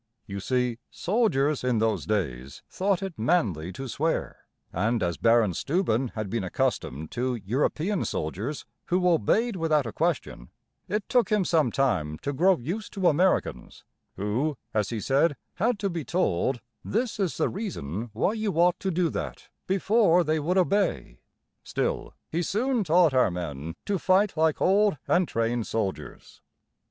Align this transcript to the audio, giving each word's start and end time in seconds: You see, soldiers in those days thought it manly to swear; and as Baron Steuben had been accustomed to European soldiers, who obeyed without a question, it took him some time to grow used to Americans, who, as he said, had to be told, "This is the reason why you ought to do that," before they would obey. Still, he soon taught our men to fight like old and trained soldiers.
You 0.25 0.39
see, 0.39 0.79
soldiers 0.89 1.63
in 1.63 1.77
those 1.77 2.07
days 2.07 2.63
thought 2.67 3.03
it 3.03 3.19
manly 3.19 3.71
to 3.73 3.87
swear; 3.87 4.47
and 4.73 5.03
as 5.03 5.15
Baron 5.17 5.53
Steuben 5.53 6.07
had 6.15 6.27
been 6.27 6.43
accustomed 6.43 7.11
to 7.11 7.35
European 7.35 8.03
soldiers, 8.05 8.65
who 8.87 9.07
obeyed 9.07 9.55
without 9.57 9.85
a 9.85 9.91
question, 9.91 10.49
it 10.87 11.07
took 11.07 11.29
him 11.31 11.45
some 11.45 11.71
time 11.71 12.17
to 12.23 12.33
grow 12.33 12.57
used 12.57 12.93
to 12.93 13.07
Americans, 13.09 13.83
who, 14.15 14.57
as 14.73 14.89
he 14.89 14.99
said, 14.99 15.35
had 15.57 15.77
to 15.77 15.87
be 15.87 16.03
told, 16.03 16.61
"This 16.83 17.19
is 17.19 17.37
the 17.37 17.47
reason 17.47 18.09
why 18.11 18.33
you 18.33 18.53
ought 18.59 18.79
to 18.79 18.89
do 18.89 19.07
that," 19.11 19.49
before 19.67 20.23
they 20.23 20.39
would 20.39 20.57
obey. 20.57 21.19
Still, 21.63 22.15
he 22.31 22.41
soon 22.41 22.83
taught 22.83 23.13
our 23.13 23.29
men 23.29 23.75
to 23.85 23.99
fight 23.99 24.35
like 24.35 24.61
old 24.61 24.97
and 25.07 25.27
trained 25.27 25.67
soldiers. 25.67 26.41